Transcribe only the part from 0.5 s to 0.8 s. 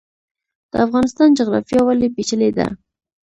د